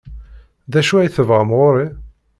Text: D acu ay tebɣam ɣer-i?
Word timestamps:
D 0.71 0.73
acu 0.79 0.95
ay 0.97 1.09
tebɣam 1.09 1.49
ɣer-i? 1.59 1.87